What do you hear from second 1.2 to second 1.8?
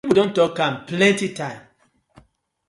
time.